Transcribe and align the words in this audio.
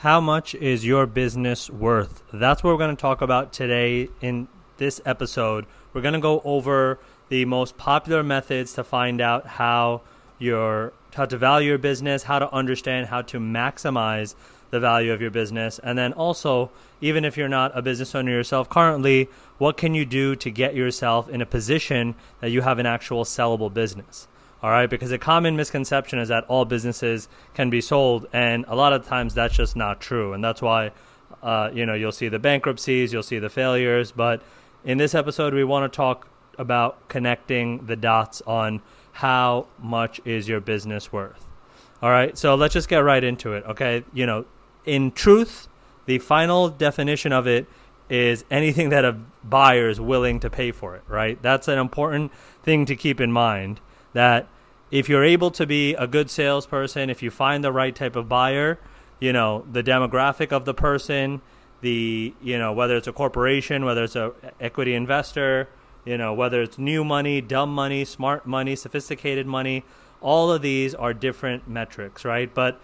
How 0.00 0.18
much 0.18 0.54
is 0.54 0.86
your 0.86 1.04
business 1.04 1.68
worth? 1.68 2.22
That's 2.32 2.64
what 2.64 2.70
we're 2.70 2.78
going 2.78 2.96
to 2.96 3.00
talk 3.00 3.20
about 3.20 3.52
today 3.52 4.08
in 4.22 4.48
this 4.78 4.98
episode. 5.04 5.66
We're 5.92 6.00
going 6.00 6.14
to 6.14 6.20
go 6.20 6.40
over 6.42 6.98
the 7.28 7.44
most 7.44 7.76
popular 7.76 8.22
methods 8.22 8.72
to 8.72 8.82
find 8.82 9.20
out 9.20 9.46
how 9.46 10.00
your 10.38 10.94
how 11.12 11.26
to 11.26 11.36
value 11.36 11.68
your 11.68 11.76
business, 11.76 12.22
how 12.22 12.38
to 12.38 12.50
understand 12.50 13.08
how 13.08 13.20
to 13.20 13.38
maximize 13.38 14.34
the 14.70 14.80
value 14.80 15.12
of 15.12 15.20
your 15.20 15.30
business, 15.30 15.78
and 15.78 15.98
then 15.98 16.14
also 16.14 16.70
even 17.02 17.26
if 17.26 17.36
you're 17.36 17.46
not 17.46 17.70
a 17.76 17.82
business 17.82 18.14
owner 18.14 18.32
yourself 18.32 18.70
currently, 18.70 19.28
what 19.58 19.76
can 19.76 19.92
you 19.92 20.06
do 20.06 20.34
to 20.34 20.50
get 20.50 20.74
yourself 20.74 21.28
in 21.28 21.42
a 21.42 21.46
position 21.46 22.14
that 22.40 22.48
you 22.48 22.62
have 22.62 22.78
an 22.78 22.86
actual 22.86 23.24
sellable 23.24 23.70
business? 23.70 24.28
All 24.62 24.70
right, 24.70 24.90
because 24.90 25.10
a 25.10 25.18
common 25.18 25.56
misconception 25.56 26.18
is 26.18 26.28
that 26.28 26.44
all 26.44 26.66
businesses 26.66 27.28
can 27.54 27.70
be 27.70 27.80
sold, 27.80 28.26
and 28.30 28.66
a 28.68 28.76
lot 28.76 28.92
of 28.92 29.06
times 29.06 29.32
that's 29.32 29.56
just 29.56 29.74
not 29.74 30.02
true, 30.02 30.34
and 30.34 30.44
that's 30.44 30.60
why, 30.60 30.90
uh, 31.42 31.70
you 31.72 31.86
know, 31.86 31.94
you'll 31.94 32.12
see 32.12 32.28
the 32.28 32.38
bankruptcies, 32.38 33.10
you'll 33.10 33.22
see 33.22 33.38
the 33.38 33.48
failures. 33.48 34.12
But 34.12 34.42
in 34.84 34.98
this 34.98 35.14
episode, 35.14 35.54
we 35.54 35.64
want 35.64 35.90
to 35.90 35.96
talk 35.96 36.28
about 36.58 37.08
connecting 37.08 37.86
the 37.86 37.96
dots 37.96 38.42
on 38.42 38.82
how 39.12 39.66
much 39.78 40.20
is 40.26 40.46
your 40.46 40.60
business 40.60 41.10
worth. 41.10 41.46
All 42.02 42.10
right, 42.10 42.36
so 42.36 42.54
let's 42.54 42.74
just 42.74 42.88
get 42.88 42.98
right 42.98 43.24
into 43.24 43.54
it. 43.54 43.64
Okay, 43.64 44.04
you 44.12 44.26
know, 44.26 44.44
in 44.84 45.10
truth, 45.12 45.68
the 46.04 46.18
final 46.18 46.68
definition 46.68 47.32
of 47.32 47.46
it 47.46 47.66
is 48.10 48.44
anything 48.50 48.90
that 48.90 49.06
a 49.06 49.16
buyer 49.42 49.88
is 49.88 49.98
willing 49.98 50.38
to 50.40 50.50
pay 50.50 50.70
for 50.70 50.96
it. 50.96 51.02
Right, 51.08 51.40
that's 51.40 51.66
an 51.66 51.78
important 51.78 52.30
thing 52.62 52.84
to 52.84 52.94
keep 52.94 53.22
in 53.22 53.32
mind 53.32 53.80
that 54.12 54.48
if 54.90 55.08
you're 55.08 55.24
able 55.24 55.50
to 55.52 55.66
be 55.66 55.94
a 55.94 56.06
good 56.06 56.30
salesperson, 56.30 57.10
if 57.10 57.22
you 57.22 57.30
find 57.30 57.62
the 57.62 57.72
right 57.72 57.94
type 57.94 58.16
of 58.16 58.28
buyer, 58.28 58.78
you 59.20 59.32
know, 59.32 59.64
the 59.70 59.82
demographic 59.82 60.52
of 60.52 60.64
the 60.64 60.74
person, 60.74 61.40
the, 61.80 62.34
you 62.42 62.58
know, 62.58 62.72
whether 62.72 62.96
it's 62.96 63.06
a 63.06 63.12
corporation, 63.12 63.84
whether 63.84 64.04
it's 64.04 64.16
a 64.16 64.32
equity 64.60 64.94
investor, 64.94 65.68
you 66.04 66.16
know, 66.18 66.34
whether 66.34 66.62
it's 66.62 66.78
new 66.78 67.04
money, 67.04 67.40
dumb 67.40 67.72
money, 67.74 68.04
smart 68.04 68.46
money, 68.46 68.74
sophisticated 68.74 69.46
money, 69.46 69.84
all 70.20 70.50
of 70.50 70.62
these 70.62 70.94
are 70.94 71.14
different 71.14 71.68
metrics, 71.68 72.24
right? 72.24 72.52
But 72.52 72.80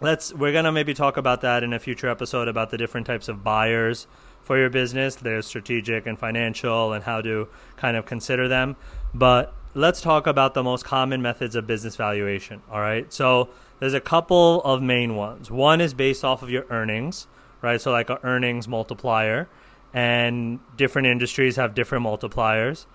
let's 0.00 0.34
we're 0.34 0.52
going 0.52 0.64
to 0.64 0.72
maybe 0.72 0.94
talk 0.94 1.16
about 1.16 1.40
that 1.42 1.62
in 1.62 1.72
a 1.72 1.78
future 1.78 2.08
episode 2.08 2.48
about 2.48 2.70
the 2.70 2.76
different 2.76 3.06
types 3.06 3.28
of 3.28 3.42
buyers 3.42 4.06
for 4.42 4.58
your 4.58 4.70
business. 4.70 5.14
There's 5.14 5.46
strategic 5.46 6.06
and 6.06 6.18
financial 6.18 6.92
and 6.92 7.04
how 7.04 7.20
to 7.22 7.48
kind 7.76 7.96
of 7.96 8.06
consider 8.06 8.48
them. 8.48 8.76
But 9.14 9.54
let's 9.74 10.00
talk 10.00 10.26
about 10.26 10.54
the 10.54 10.62
most 10.62 10.84
common 10.84 11.22
methods 11.22 11.56
of 11.56 11.66
business 11.66 11.96
valuation. 11.96 12.62
All 12.70 12.80
right. 12.80 13.12
So 13.12 13.48
there's 13.80 13.94
a 13.94 14.00
couple 14.00 14.62
of 14.62 14.82
main 14.82 15.16
ones. 15.16 15.50
One 15.50 15.80
is 15.80 15.94
based 15.94 16.24
off 16.24 16.42
of 16.42 16.50
your 16.50 16.66
earnings, 16.70 17.26
right? 17.62 17.80
So 17.80 17.90
like 17.90 18.10
an 18.10 18.18
earnings 18.22 18.68
multiplier, 18.68 19.48
and 19.94 20.60
different 20.76 21.06
industries 21.08 21.56
have 21.56 21.74
different 21.74 22.04
multipliers. 22.04 22.86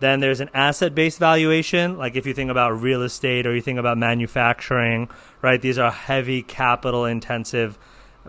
Then 0.00 0.20
there's 0.20 0.40
an 0.40 0.50
asset 0.54 0.94
based 0.94 1.18
valuation, 1.18 1.98
like 1.98 2.14
if 2.14 2.24
you 2.24 2.32
think 2.32 2.50
about 2.50 2.80
real 2.80 3.02
estate 3.02 3.46
or 3.46 3.54
you 3.54 3.60
think 3.60 3.78
about 3.78 3.98
manufacturing, 3.98 5.10
right? 5.42 5.60
These 5.60 5.76
are 5.76 5.90
heavy 5.90 6.42
capital 6.42 7.04
intensive 7.04 7.78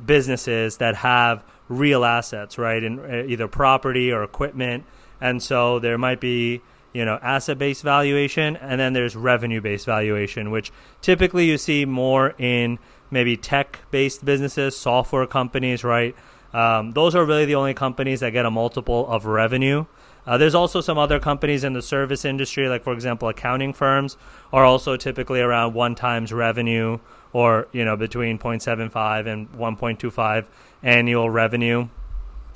businesses 0.04 0.78
that 0.78 0.96
have 0.96 1.44
real 1.68 2.04
assets, 2.04 2.58
right? 2.58 2.84
In 2.84 3.00
uh, 3.00 3.24
either 3.28 3.48
property 3.48 4.12
or 4.12 4.24
equipment. 4.24 4.84
And 5.22 5.44
so 5.44 5.78
there 5.78 5.98
might 5.98 6.20
be 6.20 6.62
you 6.94 7.06
know 7.06 7.20
asset 7.22 7.58
based 7.58 7.84
valuation 7.84 8.56
and 8.58 8.80
then 8.80 8.94
there's 8.94 9.16
revenue 9.16 9.62
based 9.62 9.86
valuation 9.86 10.52
which 10.52 10.72
typically 11.02 11.46
you 11.46 11.58
see 11.58 11.86
more 11.86 12.34
in 12.38 12.80
maybe 13.12 13.38
tech 13.38 13.80
based 13.92 14.24
businesses 14.26 14.76
software 14.76 15.28
companies 15.28 15.84
right? 15.84 16.16
Um, 16.54 16.92
those 16.92 17.14
are 17.14 17.24
really 17.26 17.46
the 17.46 17.56
only 17.56 17.76
companies 17.76 18.22
that 18.22 18.32
get 18.32 18.46
a 18.46 18.50
multiple 18.50 19.08
of 19.08 19.26
revenue. 19.26 19.86
Uh, 20.26 20.38
there's 20.38 20.56
also 20.56 20.82
some 20.82 20.98
other 20.98 21.20
companies 21.20 21.64
in 21.64 21.74
the 21.74 21.82
service 21.82 22.26
industry 22.26 22.68
like 22.68 22.84
for 22.84 22.94
example 22.94 23.28
accounting 23.28 23.74
firms 23.74 24.18
are 24.52 24.66
also 24.66 24.98
typically 24.98 25.42
around 25.42 25.74
one 25.74 25.96
times 25.96 26.34
revenue 26.34 27.00
or 27.34 27.68
you 27.72 27.86
know 27.86 27.96
between 27.96 28.38
0.75 28.40 29.28
and 29.28 29.52
1.25 29.54 30.46
annual 30.82 31.30
revenue. 31.30 31.88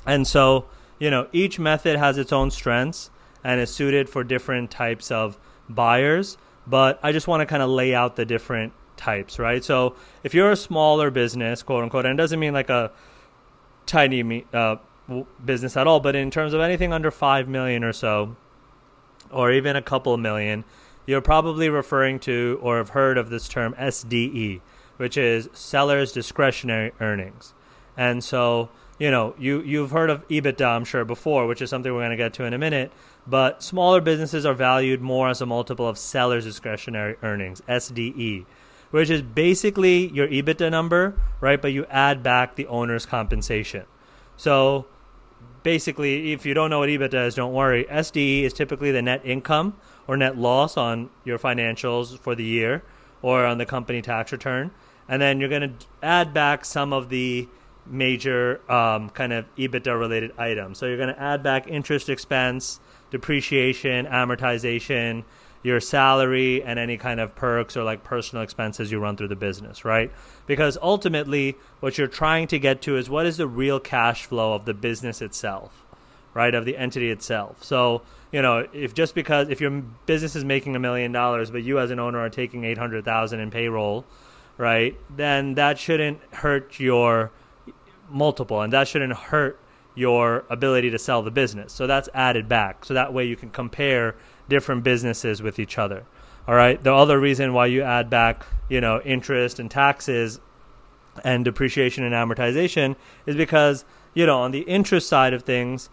And 0.06 0.26
so 0.26 0.66
you 0.98 1.10
know 1.10 1.28
each 1.32 1.58
method 1.58 1.96
has 1.96 2.18
its 2.18 2.32
own 2.32 2.50
strengths 2.50 3.10
and 3.44 3.60
is 3.60 3.70
suited 3.70 4.08
for 4.08 4.24
different 4.24 4.70
types 4.70 5.10
of 5.10 5.38
buyers. 5.68 6.36
But 6.66 6.98
I 7.02 7.12
just 7.12 7.28
want 7.28 7.42
to 7.42 7.46
kind 7.46 7.62
of 7.62 7.68
lay 7.68 7.94
out 7.94 8.16
the 8.16 8.24
different 8.24 8.72
types, 8.96 9.38
right? 9.38 9.62
So 9.62 9.94
if 10.22 10.34
you're 10.34 10.50
a 10.50 10.56
smaller 10.56 11.10
business, 11.10 11.62
quote 11.62 11.84
unquote, 11.84 12.06
and 12.06 12.18
it 12.18 12.22
doesn't 12.22 12.40
mean 12.40 12.54
like 12.54 12.70
a 12.70 12.90
tiny 13.86 14.46
uh, 14.52 14.76
business 15.44 15.76
at 15.76 15.86
all, 15.86 16.00
but 16.00 16.16
in 16.16 16.30
terms 16.30 16.54
of 16.54 16.60
anything 16.60 16.92
under 16.92 17.10
five 17.10 17.48
million 17.48 17.84
or 17.84 17.92
so, 17.92 18.36
or 19.30 19.52
even 19.52 19.76
a 19.76 19.82
couple 19.82 20.16
million, 20.16 20.64
you're 21.06 21.20
probably 21.20 21.68
referring 21.68 22.18
to 22.20 22.58
or 22.62 22.78
have 22.78 22.90
heard 22.90 23.18
of 23.18 23.30
this 23.30 23.48
term 23.48 23.74
SDE, 23.74 24.60
which 24.96 25.16
is 25.16 25.48
seller's 25.52 26.12
discretionary 26.12 26.92
earnings. 27.00 27.52
And 27.96 28.24
so, 28.24 28.70
you 28.98 29.10
know, 29.10 29.34
you 29.38 29.60
you've 29.62 29.90
heard 29.90 30.10
of 30.10 30.26
EBITDA, 30.28 30.64
I'm 30.64 30.84
sure, 30.84 31.04
before, 31.04 31.46
which 31.46 31.60
is 31.60 31.70
something 31.70 31.92
we're 31.92 32.00
going 32.00 32.10
to 32.10 32.16
get 32.16 32.32
to 32.34 32.44
in 32.44 32.52
a 32.52 32.58
minute. 32.58 32.92
But 33.26 33.62
smaller 33.62 34.00
businesses 34.00 34.44
are 34.44 34.54
valued 34.54 35.00
more 35.00 35.28
as 35.28 35.40
a 35.40 35.46
multiple 35.46 35.88
of 35.88 35.98
seller's 35.98 36.44
discretionary 36.44 37.16
earnings, 37.22 37.62
SDE, 37.68 38.44
which 38.90 39.10
is 39.10 39.22
basically 39.22 40.08
your 40.08 40.28
EBITDA 40.28 40.70
number, 40.70 41.18
right? 41.40 41.60
But 41.60 41.72
you 41.72 41.86
add 41.86 42.22
back 42.22 42.54
the 42.56 42.66
owner's 42.66 43.06
compensation. 43.06 43.84
So 44.36 44.86
basically, 45.62 46.32
if 46.32 46.46
you 46.46 46.54
don't 46.54 46.70
know 46.70 46.80
what 46.80 46.88
EBITDA 46.88 47.26
is, 47.26 47.34
don't 47.34 47.52
worry. 47.52 47.84
SDE 47.84 48.42
is 48.42 48.52
typically 48.52 48.92
the 48.92 49.02
net 49.02 49.22
income 49.24 49.76
or 50.06 50.16
net 50.16 50.36
loss 50.36 50.76
on 50.76 51.10
your 51.24 51.38
financials 51.38 52.18
for 52.18 52.34
the 52.34 52.44
year 52.44 52.82
or 53.22 53.46
on 53.46 53.58
the 53.58 53.66
company 53.66 54.02
tax 54.02 54.30
return. 54.30 54.70
And 55.08 55.20
then 55.20 55.40
you're 55.40 55.48
going 55.48 55.76
to 55.78 55.86
add 56.02 56.32
back 56.32 56.64
some 56.64 56.92
of 56.92 57.08
the 57.08 57.48
major 57.86 58.60
um, 58.70 59.10
kind 59.10 59.32
of 59.32 59.46
EBITDA 59.56 59.98
related 59.98 60.32
items. 60.38 60.78
So 60.78 60.86
you're 60.86 60.96
going 60.96 61.14
to 61.14 61.20
add 61.20 61.42
back 61.42 61.66
interest 61.68 62.08
expense, 62.08 62.80
depreciation, 63.10 64.06
amortization, 64.06 65.24
your 65.62 65.80
salary, 65.80 66.62
and 66.62 66.78
any 66.78 66.96
kind 66.98 67.20
of 67.20 67.34
perks 67.34 67.76
or 67.76 67.84
like 67.84 68.04
personal 68.04 68.42
expenses 68.42 68.92
you 68.92 68.98
run 68.98 69.16
through 69.16 69.28
the 69.28 69.36
business, 69.36 69.84
right? 69.84 70.12
Because 70.46 70.76
ultimately, 70.82 71.56
what 71.80 71.96
you're 71.96 72.06
trying 72.06 72.46
to 72.48 72.58
get 72.58 72.82
to 72.82 72.96
is 72.96 73.08
what 73.08 73.24
is 73.26 73.38
the 73.38 73.46
real 73.46 73.80
cash 73.80 74.26
flow 74.26 74.52
of 74.52 74.66
the 74.66 74.74
business 74.74 75.22
itself, 75.22 75.84
right? 76.34 76.54
Of 76.54 76.66
the 76.66 76.76
entity 76.76 77.10
itself. 77.10 77.64
So, 77.64 78.02
you 78.30 78.42
know, 78.42 78.68
if 78.74 78.92
just 78.92 79.14
because 79.14 79.48
if 79.48 79.60
your 79.60 79.70
business 80.04 80.36
is 80.36 80.44
making 80.44 80.76
a 80.76 80.78
million 80.78 81.12
dollars, 81.12 81.50
but 81.50 81.62
you 81.62 81.78
as 81.78 81.90
an 81.90 81.98
owner 81.98 82.18
are 82.18 82.30
taking 82.30 82.64
800,000 82.64 83.40
in 83.40 83.50
payroll, 83.50 84.04
right? 84.58 84.96
Then 85.14 85.54
that 85.54 85.78
shouldn't 85.78 86.20
hurt 86.34 86.78
your 86.78 87.30
multiple 88.08 88.60
and 88.60 88.72
that 88.72 88.88
shouldn't 88.88 89.12
hurt 89.12 89.58
your 89.94 90.44
ability 90.50 90.90
to 90.90 90.98
sell 90.98 91.22
the 91.22 91.30
business. 91.30 91.72
So 91.72 91.86
that's 91.86 92.08
added 92.14 92.48
back. 92.48 92.84
So 92.84 92.94
that 92.94 93.12
way 93.12 93.24
you 93.26 93.36
can 93.36 93.50
compare 93.50 94.16
different 94.48 94.82
businesses 94.82 95.40
with 95.40 95.58
each 95.58 95.78
other. 95.78 96.04
All 96.46 96.54
right. 96.54 96.82
The 96.82 96.92
other 96.92 97.18
reason 97.18 97.54
why 97.54 97.66
you 97.66 97.82
add 97.82 98.10
back, 98.10 98.44
you 98.68 98.80
know, 98.80 99.00
interest 99.02 99.58
and 99.58 99.70
taxes 99.70 100.40
and 101.22 101.44
depreciation 101.44 102.04
and 102.04 102.14
amortization 102.14 102.96
is 103.24 103.36
because, 103.36 103.84
you 104.14 104.26
know, 104.26 104.40
on 104.40 104.50
the 104.50 104.62
interest 104.62 105.08
side 105.08 105.32
of 105.32 105.44
things, 105.44 105.88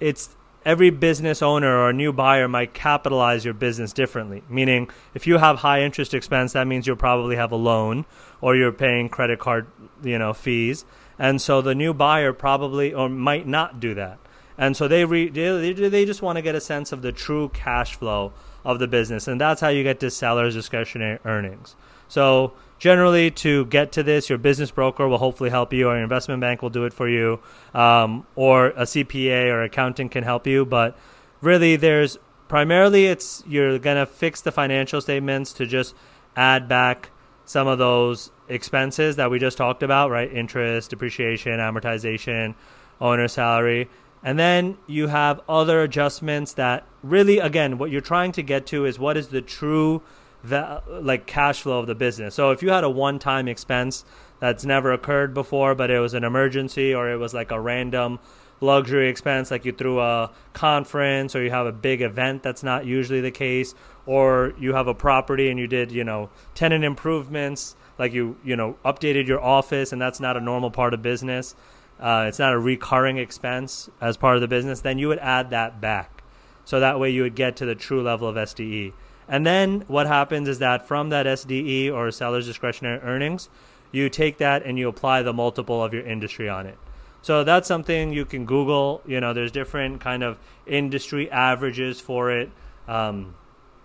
it's 0.00 0.34
every 0.64 0.90
business 0.90 1.42
owner 1.42 1.78
or 1.78 1.92
new 1.92 2.12
buyer 2.12 2.48
might 2.48 2.74
capitalize 2.74 3.44
your 3.44 3.54
business 3.54 3.92
differently. 3.92 4.42
Meaning, 4.48 4.88
if 5.14 5.26
you 5.26 5.38
have 5.38 5.58
high 5.58 5.82
interest 5.82 6.14
expense, 6.14 6.52
that 6.54 6.66
means 6.66 6.86
you'll 6.86 6.96
probably 6.96 7.36
have 7.36 7.52
a 7.52 7.56
loan 7.56 8.04
or 8.40 8.56
you're 8.56 8.72
paying 8.72 9.08
credit 9.08 9.38
card, 9.38 9.66
you 10.02 10.18
know, 10.18 10.32
fees. 10.32 10.84
And 11.22 11.40
so 11.40 11.62
the 11.62 11.76
new 11.76 11.94
buyer 11.94 12.32
probably 12.32 12.92
or 12.92 13.08
might 13.08 13.46
not 13.46 13.78
do 13.78 13.94
that. 13.94 14.18
And 14.58 14.76
so 14.76 14.88
they 14.88 15.04
re, 15.04 15.28
they, 15.28 15.72
they 15.72 16.04
just 16.04 16.20
want 16.20 16.34
to 16.34 16.42
get 16.42 16.56
a 16.56 16.60
sense 16.60 16.90
of 16.90 17.00
the 17.00 17.12
true 17.12 17.48
cash 17.50 17.94
flow 17.94 18.32
of 18.64 18.80
the 18.80 18.88
business, 18.88 19.28
and 19.28 19.40
that's 19.40 19.60
how 19.60 19.68
you 19.68 19.84
get 19.84 20.00
to 20.00 20.10
seller's 20.10 20.54
discretionary 20.54 21.20
earnings. 21.24 21.76
So 22.08 22.54
generally, 22.80 23.30
to 23.30 23.66
get 23.66 23.92
to 23.92 24.02
this, 24.02 24.28
your 24.28 24.38
business 24.38 24.72
broker 24.72 25.06
will 25.06 25.18
hopefully 25.18 25.50
help 25.50 25.72
you, 25.72 25.88
or 25.88 25.94
your 25.94 26.02
investment 26.02 26.40
bank 26.40 26.60
will 26.60 26.70
do 26.70 26.84
it 26.86 26.92
for 26.92 27.08
you, 27.08 27.38
um, 27.72 28.26
or 28.34 28.68
a 28.70 28.82
CPA 28.82 29.46
or 29.46 29.62
accountant 29.62 30.10
can 30.10 30.24
help 30.24 30.44
you. 30.44 30.64
But 30.64 30.98
really, 31.40 31.76
there's 31.76 32.18
primarily 32.48 33.06
it's 33.06 33.44
you're 33.46 33.78
gonna 33.78 34.06
fix 34.06 34.40
the 34.40 34.50
financial 34.50 35.00
statements 35.00 35.52
to 35.52 35.66
just 35.66 35.94
add 36.36 36.68
back 36.68 37.10
some 37.44 37.68
of 37.68 37.78
those 37.78 38.32
expenses 38.52 39.16
that 39.16 39.30
we 39.30 39.38
just 39.38 39.56
talked 39.56 39.82
about, 39.82 40.10
right? 40.10 40.32
Interest, 40.32 40.90
depreciation, 40.90 41.58
amortization, 41.58 42.54
owner 43.00 43.28
salary. 43.28 43.88
And 44.22 44.38
then 44.38 44.76
you 44.86 45.08
have 45.08 45.40
other 45.48 45.82
adjustments 45.82 46.52
that 46.54 46.86
really, 47.02 47.38
again, 47.38 47.78
what 47.78 47.90
you're 47.90 48.00
trying 48.00 48.32
to 48.32 48.42
get 48.42 48.66
to 48.66 48.84
is 48.84 48.98
what 48.98 49.16
is 49.16 49.28
the 49.28 49.42
true, 49.42 50.02
like 50.44 51.26
cash 51.26 51.62
flow 51.62 51.80
of 51.80 51.86
the 51.86 51.94
business. 51.94 52.34
So 52.34 52.50
if 52.50 52.62
you 52.62 52.70
had 52.70 52.84
a 52.84 52.90
one-time 52.90 53.48
expense 53.48 54.04
that's 54.38 54.64
never 54.64 54.92
occurred 54.92 55.34
before, 55.34 55.74
but 55.74 55.90
it 55.90 55.98
was 55.98 56.14
an 56.14 56.24
emergency 56.24 56.94
or 56.94 57.10
it 57.10 57.16
was 57.16 57.34
like 57.34 57.50
a 57.50 57.60
random 57.60 58.20
luxury 58.60 59.08
expense, 59.08 59.50
like 59.50 59.64
you 59.64 59.72
threw 59.72 60.00
a 60.00 60.30
conference 60.52 61.34
or 61.34 61.42
you 61.42 61.50
have 61.50 61.66
a 61.66 61.72
big 61.72 62.00
event 62.00 62.44
that's 62.44 62.62
not 62.62 62.86
usually 62.86 63.20
the 63.20 63.30
case, 63.30 63.74
or 64.06 64.54
you 64.58 64.74
have 64.74 64.86
a 64.86 64.94
property 64.94 65.48
and 65.48 65.58
you 65.58 65.66
did, 65.66 65.90
you 65.90 66.04
know, 66.04 66.30
tenant 66.54 66.84
improvements, 66.84 67.74
like 67.98 68.12
you, 68.12 68.36
you 68.44 68.56
know, 68.56 68.76
updated 68.84 69.26
your 69.26 69.40
office 69.40 69.92
and 69.92 70.00
that's 70.00 70.20
not 70.20 70.36
a 70.36 70.40
normal 70.40 70.70
part 70.70 70.94
of 70.94 71.02
business. 71.02 71.54
Uh, 72.00 72.24
it's 72.26 72.38
not 72.38 72.52
a 72.52 72.58
recurring 72.58 73.18
expense 73.18 73.88
as 74.00 74.16
part 74.16 74.36
of 74.36 74.40
the 74.40 74.48
business, 74.48 74.80
then 74.80 74.98
you 74.98 75.08
would 75.08 75.18
add 75.18 75.50
that 75.50 75.80
back. 75.80 76.22
So 76.64 76.80
that 76.80 76.98
way 76.98 77.10
you 77.10 77.22
would 77.22 77.34
get 77.34 77.56
to 77.56 77.66
the 77.66 77.74
true 77.74 78.02
level 78.02 78.28
of 78.28 78.36
SDE. 78.36 78.92
And 79.28 79.46
then 79.46 79.84
what 79.86 80.06
happens 80.06 80.48
is 80.48 80.58
that 80.58 80.86
from 80.86 81.10
that 81.10 81.26
SDE 81.26 81.92
or 81.92 82.10
seller's 82.10 82.46
discretionary 82.46 82.98
earnings, 83.00 83.48
you 83.92 84.08
take 84.08 84.38
that 84.38 84.64
and 84.64 84.78
you 84.78 84.88
apply 84.88 85.22
the 85.22 85.32
multiple 85.32 85.82
of 85.82 85.92
your 85.94 86.04
industry 86.04 86.48
on 86.48 86.66
it. 86.66 86.78
So 87.20 87.44
that's 87.44 87.68
something 87.68 88.12
you 88.12 88.24
can 88.24 88.46
Google. 88.46 89.00
You 89.06 89.20
know, 89.20 89.32
there's 89.32 89.52
different 89.52 90.00
kind 90.00 90.24
of 90.24 90.38
industry 90.66 91.30
averages 91.30 92.00
for 92.00 92.32
it. 92.32 92.50
Um, 92.88 93.36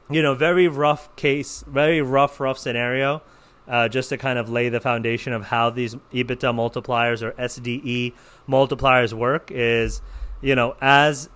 you 0.09 0.23
know, 0.23 0.33
very 0.33 0.67
rough 0.67 1.15
case, 1.15 1.63
very 1.67 2.01
rough, 2.01 2.39
rough 2.39 2.57
scenario, 2.57 3.21
uh, 3.67 3.87
just 3.89 4.09
to 4.09 4.17
kind 4.17 4.39
of 4.39 4.49
lay 4.49 4.69
the 4.69 4.79
foundation 4.79 5.33
of 5.33 5.45
how 5.45 5.69
these 5.69 5.95
EBITDA 6.13 6.53
multipliers 6.53 7.21
or 7.21 7.31
SDE 7.33 8.13
multipliers 8.47 9.13
work 9.13 9.51
is, 9.51 10.01
you 10.41 10.55
know, 10.55 10.75
as 10.81 11.29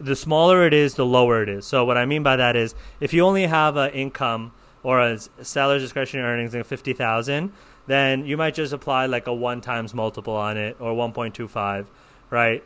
the 0.00 0.16
smaller 0.16 0.66
it 0.66 0.74
is, 0.74 0.94
the 0.94 1.06
lower 1.06 1.42
it 1.42 1.48
is. 1.48 1.66
So 1.66 1.84
what 1.84 1.96
I 1.96 2.04
mean 2.04 2.22
by 2.22 2.36
that 2.36 2.56
is 2.56 2.74
if 3.00 3.12
you 3.12 3.22
only 3.22 3.46
have 3.46 3.76
an 3.76 3.92
income 3.92 4.52
or 4.82 5.00
a 5.00 5.18
seller's 5.42 5.82
discretionary 5.82 6.32
earnings 6.32 6.54
of 6.54 6.66
50,000, 6.66 7.52
then 7.86 8.26
you 8.26 8.36
might 8.36 8.54
just 8.54 8.72
apply 8.72 9.06
like 9.06 9.26
a 9.26 9.34
1 9.34 9.60
times 9.60 9.94
multiple 9.94 10.34
on 10.34 10.56
it 10.56 10.76
or 10.80 10.92
1.25, 10.92 11.86
right? 12.30 12.62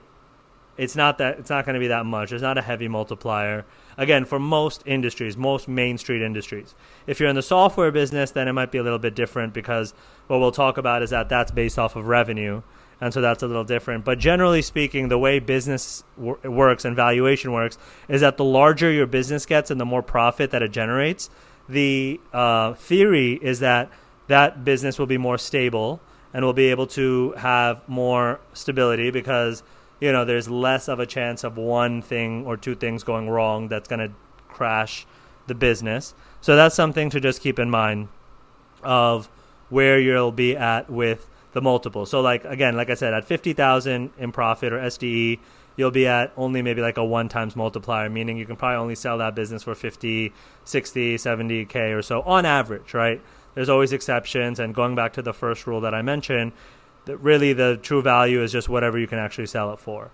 It's 0.81 0.97
not 0.97 1.19
that 1.19 1.38
it's 1.38 1.50
not 1.50 1.67
going 1.67 1.75
to 1.75 1.81
be 1.81 1.88
that 1.88 2.06
much. 2.06 2.32
It's 2.32 2.43
not 2.43 2.56
a 2.56 2.62
heavy 2.62 2.88
multiplier. 2.88 3.67
Again, 3.99 4.25
for 4.25 4.38
most 4.38 4.82
industries, 4.87 5.37
most 5.37 5.69
main 5.69 5.99
street 5.99 6.23
industries. 6.23 6.75
If 7.06 7.21
you're 7.21 7.29
in 7.29 7.37
the 7.37 7.43
software 7.43 7.91
business, 7.91 8.31
then 8.31 8.49
it 8.49 8.55
might 8.55 8.73
be 8.73 8.79
a 8.79 8.82
little 8.82 8.99
bit 8.99 9.15
different 9.15 9.53
because 9.53 9.93
what 10.27 10.41
we'll 10.41 10.53
talk 10.53 10.79
about 10.79 11.03
is 11.03 11.11
that 11.11 11.29
that's 11.29 11.50
based 11.50 11.79
off 11.79 11.97
of 11.97 12.06
revenue 12.06 12.62
and 13.00 13.15
so 13.15 13.21
that's 13.21 13.43
a 13.43 13.47
little 13.47 13.65
different. 13.65 14.05
But 14.05 14.19
generally 14.19 14.62
speaking, 14.62 15.09
the 15.09 15.19
way 15.19 15.38
business 15.38 16.05
wor- 16.17 16.38
works 16.44 16.85
and 16.85 16.94
valuation 16.94 17.53
works 17.53 17.79
is 18.09 18.21
that 18.21 18.37
the 18.37 18.44
larger 18.44 18.91
your 18.91 19.06
business 19.06 19.47
gets 19.47 19.71
and 19.71 19.81
the 19.81 19.87
more 19.87 20.03
profit 20.03 20.50
that 20.50 20.62
it 20.62 20.71
generates, 20.71 21.31
the 21.69 22.21
uh, 22.32 22.75
theory 22.75 23.38
is 23.43 23.61
that 23.61 23.91
that 24.29 24.65
business 24.65 24.99
will 24.99 25.06
be 25.06 25.19
more 25.19 25.38
stable 25.38 26.00
and 26.32 26.44
will 26.44 26.53
be 26.53 26.67
able 26.71 26.87
to 26.87 27.32
have 27.32 27.87
more 27.88 28.41
stability 28.53 29.11
because 29.11 29.62
you 30.00 30.12
know 30.12 30.25
there's 30.25 30.49
less 30.49 30.88
of 30.88 30.99
a 30.99 31.06
chance 31.06 31.44
of 31.44 31.56
one 31.56 32.02
thing 32.02 32.47
or 32.47 32.56
two 32.56 32.75
things 32.75 33.05
going 33.05 33.29
wrong 33.29 33.69
that's 33.69 33.88
going 33.88 34.00
to 34.08 34.14
crash 34.49 35.06
the 35.47 35.55
business. 35.55 36.14
So 36.41 36.56
that's 36.56 36.75
something 36.75 37.11
to 37.11 37.20
just 37.20 37.41
keep 37.41 37.58
in 37.58 37.70
mind 37.70 38.08
of 38.82 39.29
where 39.69 40.00
you'll 40.00 40.32
be 40.32 40.56
at 40.56 40.91
with 40.91 41.29
the 41.52 41.61
multiple. 41.61 42.06
So 42.06 42.20
like 42.20 42.44
again, 42.44 42.76
like 42.76 42.91
I 42.91 42.94
said, 42.94 43.14
at 43.14 43.25
fifty 43.25 43.52
thousand 43.52 44.11
in 44.19 44.32
profit 44.32 44.73
or 44.73 44.79
SDE, 44.79 45.38
you'll 45.76 45.91
be 45.91 46.06
at 46.06 46.32
only 46.37 46.62
maybe 46.62 46.81
like 46.81 46.96
a 46.96 47.05
one 47.05 47.29
times 47.29 47.56
multiplier, 47.56 48.08
meaning 48.08 48.37
you 48.37 48.46
can 48.46 48.56
probably 48.56 48.76
only 48.76 48.94
sell 48.94 49.19
that 49.19 49.35
business 49.35 49.62
for 49.62 49.75
50, 49.75 50.32
60, 50.64 51.17
70k 51.17 51.96
or 51.96 52.03
so 52.03 52.23
on 52.23 52.44
average, 52.44 52.94
right? 52.94 53.20
There's 53.55 53.69
always 53.69 53.93
exceptions, 53.93 54.61
and 54.61 54.75
going 54.75 54.94
back 54.94 55.12
to 55.14 55.23
the 55.23 55.32
first 55.32 55.67
rule 55.67 55.81
that 55.81 55.94
I 55.94 56.03
mentioned, 56.03 56.53
really 57.19 57.53
the 57.53 57.79
true 57.83 58.03
value 58.03 58.43
is 58.43 58.53
just 58.53 58.69
whatever 58.69 58.99
you 58.99 59.07
can 59.07 59.19
actually 59.19 59.47
sell 59.47 59.73
it 59.73 59.79
for 59.79 60.11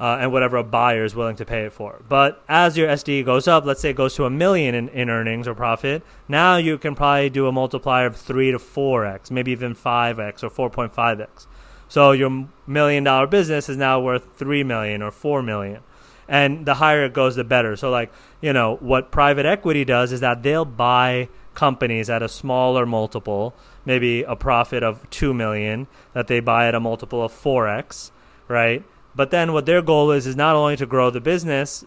uh, 0.00 0.16
and 0.18 0.32
whatever 0.32 0.56
a 0.56 0.64
buyer 0.64 1.04
is 1.04 1.14
willing 1.14 1.36
to 1.36 1.44
pay 1.44 1.64
it 1.64 1.72
for. 1.72 2.00
But 2.08 2.42
as 2.48 2.76
your 2.76 2.88
SDE 2.88 3.24
goes 3.26 3.46
up, 3.46 3.66
let's 3.66 3.82
say 3.82 3.90
it 3.90 3.96
goes 3.96 4.14
to 4.14 4.24
a 4.24 4.30
million 4.30 4.74
in, 4.74 4.88
in 4.88 5.10
earnings 5.10 5.46
or 5.46 5.54
profit, 5.54 6.02
now 6.26 6.56
you 6.56 6.78
can 6.78 6.94
probably 6.94 7.28
do 7.28 7.46
a 7.46 7.52
multiplier 7.52 8.06
of 8.06 8.16
3 8.16 8.52
to 8.52 8.58
4x, 8.58 9.30
maybe 9.30 9.52
even 9.52 9.74
5x 9.74 10.42
or 10.42 10.70
4.5x. 10.70 11.46
So 11.86 12.12
your 12.12 12.48
million 12.66 13.04
dollar 13.04 13.26
business 13.26 13.68
is 13.68 13.76
now 13.76 14.00
worth 14.00 14.34
3 14.36 14.64
million 14.64 15.02
or 15.02 15.10
4 15.10 15.42
million. 15.42 15.82
And 16.30 16.64
the 16.64 16.74
higher 16.74 17.04
it 17.04 17.12
goes, 17.12 17.34
the 17.34 17.42
better. 17.42 17.74
So, 17.76 17.90
like, 17.90 18.12
you 18.40 18.52
know, 18.52 18.76
what 18.76 19.10
private 19.10 19.44
equity 19.44 19.84
does 19.84 20.12
is 20.12 20.20
that 20.20 20.44
they'll 20.44 20.64
buy 20.64 21.28
companies 21.54 22.08
at 22.08 22.22
a 22.22 22.28
smaller 22.28 22.86
multiple, 22.86 23.52
maybe 23.84 24.22
a 24.22 24.36
profit 24.36 24.84
of 24.84 25.10
2 25.10 25.34
million, 25.34 25.88
that 26.12 26.28
they 26.28 26.38
buy 26.38 26.68
at 26.68 26.74
a 26.76 26.80
multiple 26.80 27.22
of 27.24 27.32
4x, 27.32 28.12
right? 28.46 28.84
But 29.14 29.32
then 29.32 29.52
what 29.52 29.66
their 29.66 29.82
goal 29.82 30.12
is 30.12 30.24
is 30.24 30.36
not 30.36 30.54
only 30.54 30.76
to 30.76 30.86
grow 30.86 31.10
the 31.10 31.20
business, 31.20 31.84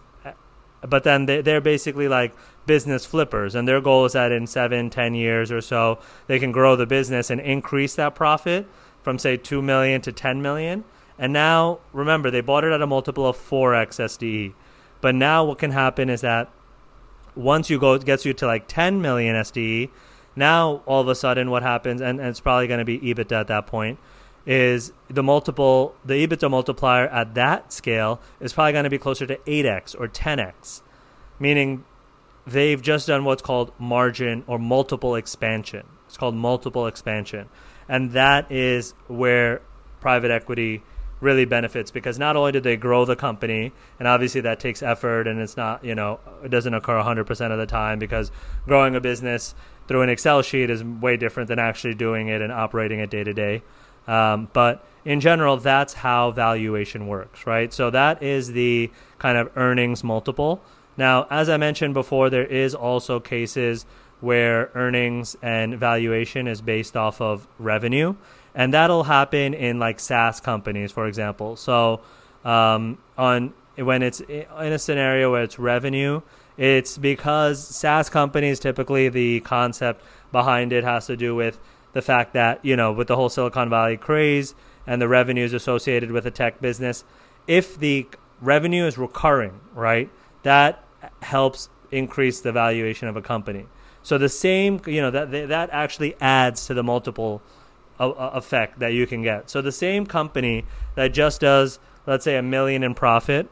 but 0.86 1.04
then 1.04 1.24
they, 1.24 1.40
they're 1.40 1.62
basically 1.62 2.08
like 2.08 2.34
business 2.66 3.06
flippers, 3.06 3.54
and 3.54 3.66
their 3.66 3.80
goal 3.80 4.04
is 4.04 4.12
that 4.12 4.32
in 4.32 4.46
seven, 4.46 4.90
ten 4.90 5.14
years 5.14 5.50
or 5.50 5.60
so, 5.60 5.98
they 6.26 6.38
can 6.38 6.52
grow 6.52 6.76
the 6.76 6.86
business 6.86 7.30
and 7.30 7.40
increase 7.40 7.94
that 7.94 8.14
profit 8.14 8.66
from 9.02 9.18
say 9.18 9.36
two 9.36 9.62
million 9.62 10.00
to 10.02 10.12
ten 10.12 10.42
million. 10.42 10.84
And 11.18 11.32
now, 11.32 11.80
remember, 11.92 12.30
they 12.30 12.40
bought 12.40 12.64
it 12.64 12.72
at 12.72 12.82
a 12.82 12.86
multiple 12.86 13.26
of 13.26 13.36
four 13.36 13.74
x 13.74 13.98
SDE. 13.98 14.54
But 15.00 15.14
now, 15.14 15.44
what 15.44 15.58
can 15.58 15.70
happen 15.70 16.10
is 16.10 16.22
that 16.22 16.50
once 17.36 17.70
you 17.70 17.78
go, 17.78 17.94
it 17.94 18.04
gets 18.04 18.24
you 18.24 18.32
to 18.34 18.46
like 18.46 18.66
ten 18.66 19.00
million 19.00 19.36
SDE. 19.36 19.90
Now, 20.36 20.82
all 20.86 21.00
of 21.00 21.08
a 21.08 21.14
sudden, 21.14 21.50
what 21.50 21.62
happens, 21.62 22.00
and, 22.00 22.18
and 22.18 22.28
it's 22.28 22.40
probably 22.40 22.66
going 22.66 22.78
to 22.78 22.84
be 22.84 22.98
EBITDA 22.98 23.40
at 23.40 23.46
that 23.48 23.66
point 23.66 23.98
is 24.46 24.92
the 25.08 25.22
multiple, 25.22 25.94
the 26.04 26.26
EBITDA 26.26 26.50
multiplier 26.50 27.06
at 27.08 27.34
that 27.34 27.72
scale 27.72 28.20
is 28.40 28.52
probably 28.52 28.72
going 28.72 28.84
to 28.84 28.90
be 28.90 28.98
closer 28.98 29.26
to 29.26 29.36
8x 29.36 29.98
or 29.98 30.08
10x, 30.08 30.82
meaning 31.38 31.84
they've 32.46 32.82
just 32.82 33.06
done 33.06 33.24
what's 33.24 33.42
called 33.42 33.72
margin 33.78 34.44
or 34.46 34.58
multiple 34.58 35.14
expansion. 35.14 35.86
It's 36.06 36.16
called 36.16 36.34
multiple 36.34 36.86
expansion. 36.86 37.48
And 37.88 38.12
that 38.12 38.50
is 38.50 38.92
where 39.08 39.62
private 40.00 40.30
equity 40.30 40.82
really 41.20 41.44
benefits 41.44 41.90
because 41.90 42.18
not 42.18 42.36
only 42.36 42.52
do 42.52 42.60
they 42.60 42.76
grow 42.76 43.04
the 43.04 43.16
company, 43.16 43.72
and 43.98 44.06
obviously 44.06 44.40
that 44.42 44.60
takes 44.60 44.82
effort 44.82 45.26
and 45.26 45.40
it's 45.40 45.56
not, 45.56 45.84
you 45.84 45.94
know, 45.94 46.20
it 46.42 46.48
doesn't 46.48 46.74
occur 46.74 47.00
100% 47.00 47.50
of 47.50 47.58
the 47.58 47.66
time 47.66 47.98
because 47.98 48.30
growing 48.66 48.94
a 48.94 49.00
business 49.00 49.54
through 49.86 50.02
an 50.02 50.08
Excel 50.08 50.42
sheet 50.42 50.70
is 50.70 50.82
way 50.84 51.16
different 51.16 51.48
than 51.48 51.58
actually 51.58 51.94
doing 51.94 52.28
it 52.28 52.42
and 52.42 52.52
operating 52.52 53.00
it 53.00 53.10
day 53.10 53.24
to 53.24 53.32
day. 53.32 53.62
But 54.06 54.86
in 55.04 55.20
general, 55.20 55.56
that's 55.56 55.94
how 55.94 56.30
valuation 56.30 57.06
works, 57.06 57.46
right? 57.46 57.72
So 57.72 57.90
that 57.90 58.22
is 58.22 58.52
the 58.52 58.90
kind 59.18 59.38
of 59.38 59.50
earnings 59.56 60.02
multiple. 60.02 60.62
Now, 60.96 61.26
as 61.30 61.48
I 61.48 61.56
mentioned 61.56 61.94
before, 61.94 62.30
there 62.30 62.46
is 62.46 62.74
also 62.74 63.20
cases 63.20 63.84
where 64.24 64.70
earnings 64.74 65.36
and 65.42 65.78
valuation 65.78 66.48
is 66.48 66.62
based 66.62 66.96
off 66.96 67.20
of 67.20 67.46
revenue, 67.58 68.14
and 68.54 68.72
that'll 68.72 69.04
happen 69.04 69.52
in 69.54 69.78
like 69.78 70.00
SaaS 70.00 70.40
companies, 70.40 70.90
for 70.90 71.06
example. 71.06 71.56
So, 71.56 72.00
um, 72.44 72.98
on 73.18 73.52
when 73.76 74.02
it's 74.02 74.20
in 74.20 74.46
a 74.50 74.78
scenario 74.78 75.30
where 75.30 75.42
it's 75.42 75.58
revenue, 75.58 76.22
it's 76.56 76.96
because 76.96 77.66
SaaS 77.66 78.08
companies 78.08 78.58
typically 78.60 79.08
the 79.08 79.40
concept 79.40 80.02
behind 80.32 80.72
it 80.72 80.84
has 80.84 81.06
to 81.06 81.16
do 81.16 81.34
with 81.34 81.60
the 81.92 82.02
fact 82.02 82.32
that 82.32 82.64
you 82.64 82.76
know 82.76 82.92
with 82.92 83.08
the 83.08 83.16
whole 83.16 83.28
Silicon 83.28 83.68
Valley 83.68 83.96
craze 83.96 84.54
and 84.86 85.00
the 85.00 85.08
revenues 85.08 85.52
associated 85.52 86.10
with 86.12 86.26
a 86.26 86.30
tech 86.30 86.60
business, 86.60 87.04
if 87.46 87.78
the 87.78 88.06
revenue 88.40 88.86
is 88.86 88.98
recurring, 88.98 89.60
right, 89.74 90.10
that 90.42 90.84
helps 91.22 91.68
increase 91.90 92.40
the 92.40 92.52
valuation 92.52 93.08
of 93.08 93.16
a 93.16 93.22
company. 93.22 93.66
So 94.04 94.18
the 94.18 94.28
same, 94.28 94.80
you 94.86 95.00
know, 95.00 95.10
that 95.10 95.30
that 95.48 95.70
actually 95.72 96.14
adds 96.20 96.66
to 96.66 96.74
the 96.74 96.84
multiple 96.84 97.42
effect 97.98 98.78
that 98.78 98.92
you 98.92 99.06
can 99.06 99.22
get. 99.22 99.48
So 99.50 99.62
the 99.62 99.72
same 99.72 100.04
company 100.04 100.66
that 100.94 101.08
just 101.08 101.40
does, 101.40 101.78
let's 102.06 102.24
say, 102.24 102.36
a 102.36 102.42
million 102.42 102.82
in 102.82 102.94
profit, 102.94 103.48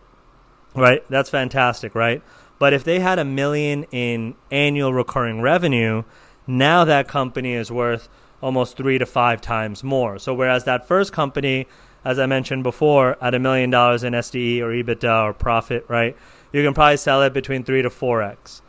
right? 0.74 1.02
That's 1.08 1.30
fantastic, 1.30 1.94
right? 1.94 2.22
But 2.58 2.74
if 2.74 2.84
they 2.84 3.00
had 3.00 3.18
a 3.18 3.24
million 3.24 3.84
in 3.90 4.34
annual 4.50 4.92
recurring 4.92 5.40
revenue, 5.40 6.04
now 6.46 6.84
that 6.84 7.08
company 7.08 7.54
is 7.54 7.72
worth 7.72 8.08
almost 8.42 8.76
three 8.76 8.98
to 8.98 9.06
five 9.06 9.40
times 9.40 9.82
more. 9.82 10.18
So 10.18 10.34
whereas 10.34 10.64
that 10.64 10.86
first 10.86 11.12
company, 11.12 11.66
as 12.04 12.18
I 12.18 12.26
mentioned 12.26 12.62
before, 12.62 13.16
at 13.24 13.34
a 13.34 13.38
million 13.38 13.70
dollars 13.70 14.04
in 14.04 14.12
SDE 14.12 14.60
or 14.60 14.68
EBITDA 14.68 15.24
or 15.24 15.32
profit, 15.32 15.86
right, 15.88 16.16
you 16.52 16.62
can 16.62 16.74
probably 16.74 16.98
sell 16.98 17.22
it 17.22 17.32
between 17.32 17.64
three 17.64 17.80
to 17.80 17.90
four 17.90 18.22
x. 18.22 18.60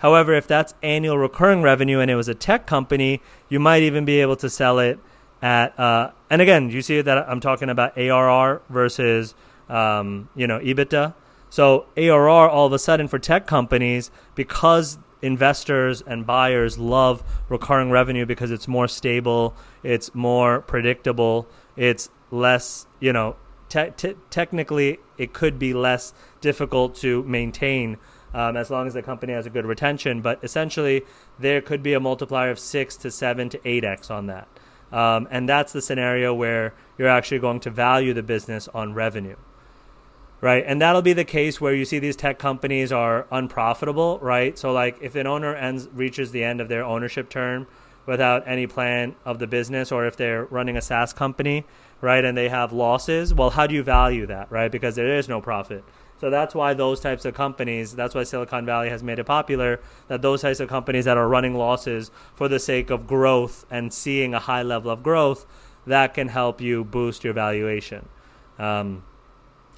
However, 0.00 0.32
if 0.34 0.46
that's 0.46 0.74
annual 0.82 1.18
recurring 1.18 1.62
revenue 1.62 2.00
and 2.00 2.10
it 2.10 2.14
was 2.14 2.28
a 2.28 2.34
tech 2.34 2.66
company, 2.66 3.20
you 3.48 3.60
might 3.60 3.82
even 3.82 4.04
be 4.04 4.20
able 4.20 4.36
to 4.36 4.50
sell 4.50 4.78
it 4.78 4.98
at. 5.42 5.78
Uh, 5.78 6.10
and 6.28 6.42
again, 6.42 6.70
you 6.70 6.82
see 6.82 7.00
that 7.00 7.28
I'm 7.28 7.40
talking 7.40 7.68
about 7.68 7.96
ARR 7.96 8.62
versus 8.68 9.34
um, 9.68 10.28
you 10.34 10.46
know 10.46 10.58
EBITDA. 10.58 11.14
So 11.50 11.86
ARR 11.96 12.48
all 12.48 12.66
of 12.66 12.72
a 12.72 12.78
sudden 12.78 13.08
for 13.08 13.18
tech 13.18 13.46
companies 13.46 14.10
because 14.34 14.98
investors 15.20 16.00
and 16.00 16.26
buyers 16.26 16.78
love 16.78 17.22
recurring 17.48 17.90
revenue 17.90 18.24
because 18.24 18.50
it's 18.50 18.68
more 18.68 18.88
stable, 18.88 19.54
it's 19.82 20.14
more 20.14 20.60
predictable, 20.62 21.46
it's 21.76 22.08
less, 22.30 22.86
you 23.00 23.12
know, 23.12 23.36
te- 23.68 23.90
te- 23.96 24.16
technically 24.30 24.98
it 25.18 25.32
could 25.32 25.58
be 25.58 25.74
less 25.74 26.14
difficult 26.40 26.94
to 26.96 27.22
maintain 27.24 27.98
um, 28.34 28.56
as 28.56 28.70
long 28.70 28.86
as 28.86 28.94
the 28.94 29.02
company 29.02 29.32
has 29.32 29.46
a 29.46 29.50
good 29.50 29.66
retention. 29.66 30.20
But 30.20 30.42
essentially, 30.42 31.02
there 31.38 31.60
could 31.60 31.82
be 31.82 31.94
a 31.94 32.00
multiplier 32.00 32.50
of 32.50 32.58
six 32.58 32.96
to 32.98 33.10
seven 33.10 33.48
to 33.50 33.60
eight 33.68 33.84
x 33.84 34.10
on 34.10 34.26
that, 34.26 34.48
um, 34.92 35.28
and 35.30 35.48
that's 35.48 35.72
the 35.72 35.82
scenario 35.82 36.34
where 36.34 36.74
you're 36.98 37.08
actually 37.08 37.38
going 37.38 37.60
to 37.60 37.70
value 37.70 38.14
the 38.14 38.22
business 38.22 38.68
on 38.68 38.94
revenue 38.94 39.36
right? 40.40 40.64
And 40.66 40.80
that'll 40.80 41.02
be 41.02 41.12
the 41.12 41.24
case 41.24 41.60
where 41.60 41.74
you 41.74 41.84
see 41.84 41.98
these 41.98 42.16
tech 42.16 42.38
companies 42.38 42.92
are 42.92 43.26
unprofitable, 43.30 44.18
right? 44.20 44.58
So 44.58 44.72
like 44.72 44.96
if 45.00 45.14
an 45.14 45.26
owner 45.26 45.54
ends 45.54 45.88
reaches 45.92 46.32
the 46.32 46.44
end 46.44 46.60
of 46.60 46.68
their 46.68 46.84
ownership 46.84 47.28
term 47.28 47.66
without 48.06 48.42
any 48.46 48.66
plan 48.66 49.14
of 49.24 49.38
the 49.38 49.46
business 49.46 49.92
or 49.92 50.06
if 50.06 50.16
they're 50.16 50.46
running 50.46 50.76
a 50.76 50.80
SaaS 50.80 51.12
company, 51.12 51.66
right, 52.00 52.24
and 52.24 52.36
they 52.36 52.48
have 52.48 52.72
losses, 52.72 53.34
well, 53.34 53.50
how 53.50 53.66
do 53.66 53.74
you 53.74 53.82
value 53.82 54.26
that, 54.26 54.50
right? 54.50 54.72
Because 54.72 54.94
there 54.94 55.14
is 55.16 55.28
no 55.28 55.40
profit. 55.40 55.84
So 56.20 56.28
that's 56.28 56.54
why 56.54 56.74
those 56.74 57.00
types 57.00 57.24
of 57.24 57.32
companies, 57.32 57.94
that's 57.94 58.14
why 58.14 58.24
Silicon 58.24 58.66
Valley 58.66 58.90
has 58.90 59.02
made 59.02 59.18
it 59.18 59.24
popular 59.24 59.80
that 60.08 60.20
those 60.20 60.42
types 60.42 60.60
of 60.60 60.68
companies 60.68 61.06
that 61.06 61.16
are 61.16 61.26
running 61.26 61.54
losses 61.54 62.10
for 62.34 62.46
the 62.46 62.58
sake 62.58 62.90
of 62.90 63.06
growth 63.06 63.64
and 63.70 63.92
seeing 63.92 64.34
a 64.34 64.38
high 64.38 64.62
level 64.62 64.90
of 64.90 65.02
growth, 65.02 65.46
that 65.86 66.12
can 66.12 66.28
help 66.28 66.60
you 66.60 66.84
boost 66.84 67.24
your 67.24 67.32
valuation. 67.32 68.06
Um, 68.58 69.02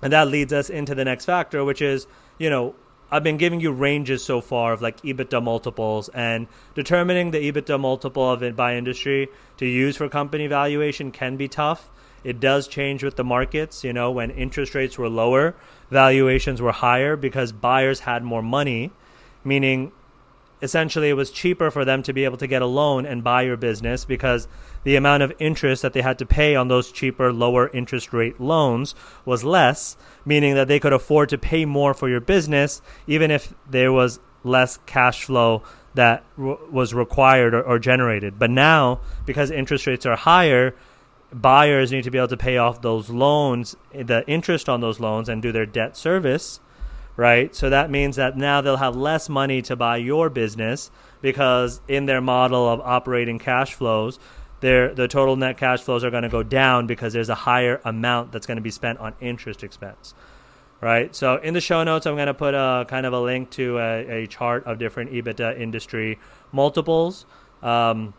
and 0.03 0.13
that 0.13 0.27
leads 0.27 0.53
us 0.53 0.69
into 0.69 0.97
the 0.97 1.05
next 1.05 1.27
factor, 1.27 1.65
which 1.65 1.81
is, 1.81 2.09
you 2.39 2.51
know, 2.51 2.75
I've 3.13 3.23
been 3.23 3.37
giving 3.37 3.61
you 3.61 3.71
ranges 3.71 4.25
so 4.25 4.41
far 4.41 4.73
of 4.73 4.83
like 4.83 5.01
EBITDA 5.03 5.41
multiples 5.43 6.09
and 6.09 6.49
determining 6.75 7.31
the 7.31 7.53
EBITDA 7.53 7.79
multiple 7.79 8.29
of 8.29 8.43
it 8.43 8.57
by 8.57 8.75
industry 8.75 9.29
to 9.59 9.67
use 9.67 9.97
for 9.97 10.09
company 10.09 10.49
valuation 10.49 11.13
can 11.13 11.37
be 11.37 11.47
tough. 11.47 11.89
It 12.25 12.41
does 12.41 12.69
change 12.69 13.03
with 13.03 13.17
the 13.17 13.25
markets. 13.25 13.85
You 13.85 13.93
know, 13.93 14.11
when 14.11 14.31
interest 14.31 14.75
rates 14.75 14.99
were 14.99 15.09
lower, 15.09 15.55
valuations 15.91 16.61
were 16.61 16.73
higher 16.73 17.17
because 17.17 17.53
buyers 17.53 18.01
had 18.01 18.23
more 18.23 18.43
money, 18.43 18.93
meaning 19.45 19.93
essentially 20.63 21.11
it 21.11 21.15
was 21.15 21.31
cheaper 21.31 21.71
for 21.71 21.85
them 21.85 22.03
to 22.05 22.13
be 22.13 22.25
able 22.25 22.37
to 22.37 22.47
get 22.47 22.63
a 22.63 22.67
loan 22.67 23.05
and 23.05 23.25
buy 23.25 23.43
your 23.43 23.57
business 23.57 24.05
because 24.05 24.47
the 24.85 24.95
amount 24.95 25.23
of 25.23 25.33
interest 25.39 25.83
that 25.83 25.93
they 25.93 26.03
had 26.03 26.19
to 26.19 26.25
pay 26.25 26.55
on 26.55 26.69
those 26.69 26.93
cheaper, 26.93 27.33
lower 27.33 27.69
interest 27.71 28.13
rate 28.13 28.41
loans 28.41 28.95
was 29.25 29.43
less, 29.43 29.97
meaning 30.25 30.55
that 30.55 30.69
they 30.69 30.79
could 30.79 30.93
afford 30.93 31.29
to 31.29 31.39
pay 31.39 31.65
more 31.65 31.93
for 31.93 32.09
your 32.09 32.21
business, 32.21 32.81
even 33.07 33.31
if 33.31 33.53
there 33.69 33.93
was 33.93 34.21
less 34.45 34.79
cash 34.87 35.25
flow 35.25 35.63
that 35.95 36.25
was 36.39 36.95
required 36.95 37.55
or, 37.55 37.79
generated. 37.79 38.39
But 38.39 38.51
now, 38.51 39.01
because 39.27 39.51
interest 39.51 39.87
rates 39.87 40.07
are 40.07 40.17
higher, 40.17 40.75
buyers 41.33 41.93
need 41.93 42.05
to 42.05 42.11
be 42.11 42.19
able 42.19 42.29
to 42.29 42.37
pay 42.37 42.59
off 42.59 42.83
those 42.83 43.11
loans, 43.11 43.77
the 43.93 44.25
interest 44.27 44.69
on 44.69 44.81
those 44.81 45.01
loans, 45.01 45.29
and 45.29 45.43
do 45.43 45.53
their 45.53 45.67
debt 45.67 45.97
service 45.97 46.61
right? 47.17 47.55
So 47.55 47.71
that 47.71 47.91
means 47.91 48.17
that 48.17 48.37
now 48.37 48.61
they'll 48.61 48.79
have 48.79 48.97
less 48.97 49.29
money 49.29 49.63
to 49.63 49.77
buy 49.77 49.99
your 49.99 50.31
business 50.31 50.91
because 51.21 51.81
in 51.89 52.07
their 52.07 52.21
model 52.21 52.69
of 52.69 52.81
operating 52.81 53.39
cash 53.39 53.75
flows, 53.75 54.19
their 54.61 54.95
the 54.95 55.09
total 55.09 55.37
net 55.37 55.57
cash 55.57 55.81
flows 55.81 56.05
are 56.05 56.11
going 56.11 56.23
to 56.23 56.29
go 56.29 56.43
down 56.43 56.87
because 56.87 57.13
there's 57.13 57.29
a 57.29 57.35
higher 57.35 57.81
amount 57.85 58.33
that's 58.33 58.47
going 58.47 58.57
to 58.57 58.63
be 58.63 58.71
spent 58.71 58.99
on 58.99 59.15
interest 59.21 59.63
expense. 59.65 60.15
Right. 60.81 61.15
So 61.15 61.37
in 61.37 61.55
the 61.55 61.61
show 61.61 61.85
notes, 61.85 62.07
I'm 62.07 62.17
going 62.17 62.27
to 62.27 62.35
put 62.35 62.55
a 62.55 62.85
kind 62.89 63.07
of 63.07 63.13
a 63.13 63.21
link 63.21 63.51
to 63.51 63.79
a, 63.79 64.25
a 64.25 64.27
chart 64.27 64.65
of 64.65 64.79
different 64.79 65.13
EBITDA 65.13 65.61
industry 65.61 66.19
multiples. 66.51 67.25
Um, 67.63 68.15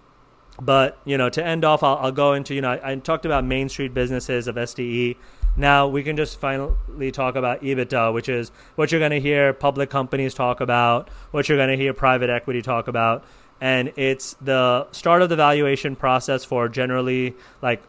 but 0.61 0.97
you 1.05 1.17
know, 1.17 1.29
to 1.29 1.43
end 1.43 1.65
off, 1.65 1.83
I'll, 1.83 1.97
I'll 1.97 2.11
go 2.11 2.33
into 2.33 2.53
you 2.53 2.61
know 2.61 2.71
I, 2.71 2.91
I 2.91 2.95
talked 2.95 3.25
about 3.25 3.43
Main 3.43 3.69
Street 3.69 3.93
businesses 3.93 4.47
of 4.47 4.55
SDE. 4.55 5.17
Now 5.55 5.87
we 5.87 6.01
can 6.03 6.17
just 6.17 6.39
finally 6.39 7.11
talk 7.11 7.35
about 7.35 7.61
EBITDA, 7.61 8.13
which 8.13 8.27
is 8.27 8.51
what 8.75 8.91
you're 8.91 8.99
going 8.99 9.11
to 9.11 9.19
hear 9.19 9.53
public 9.53 9.89
companies 9.89 10.33
talk 10.33 10.61
about, 10.61 11.09
what 11.31 11.47
you're 11.47 11.57
going 11.57 11.69
to 11.69 11.77
hear 11.77 11.93
private 11.93 12.29
equity 12.29 12.61
talk 12.61 12.87
about. 12.87 13.23
And 13.61 13.93
it's 13.95 14.35
the 14.41 14.87
start 14.91 15.21
of 15.21 15.29
the 15.29 15.35
valuation 15.35 15.95
process 15.95 16.43
for 16.43 16.67
generally 16.67 17.35
like 17.61 17.83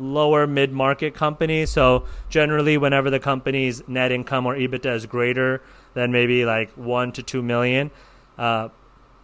lower 0.00 0.46
mid 0.46 0.72
market 0.72 1.14
companies. 1.14 1.70
So, 1.70 2.06
generally, 2.28 2.76
whenever 2.78 3.10
the 3.10 3.20
company's 3.20 3.86
net 3.86 4.10
income 4.10 4.46
or 4.46 4.56
EBITDA 4.56 4.94
is 4.94 5.06
greater 5.06 5.62
than 5.94 6.10
maybe 6.10 6.44
like 6.44 6.70
one 6.72 7.12
to 7.12 7.22
two 7.22 7.42
million, 7.42 7.90
uh, 8.38 8.70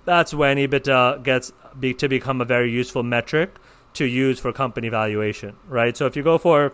that's 0.04 0.32
when 0.34 0.58
EBITDA 0.58 1.22
gets 1.24 1.52
be, 1.78 1.94
to 1.94 2.08
become 2.08 2.40
a 2.40 2.44
very 2.44 2.70
useful 2.70 3.02
metric 3.02 3.56
to 3.94 4.04
use 4.04 4.38
for 4.38 4.52
company 4.52 4.88
valuation, 4.88 5.56
right? 5.68 5.96
So, 5.96 6.06
if 6.06 6.16
you 6.16 6.22
go 6.22 6.38
for 6.38 6.72